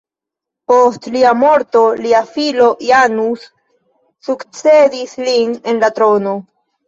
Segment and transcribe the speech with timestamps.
[0.71, 3.45] Post lia morto, lia filo Janus
[4.29, 6.35] sukcedis lin en la trono.